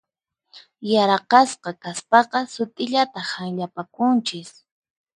[0.91, 4.49] Yaraqasqa kaspaqa sut'illata hanllapakunchis.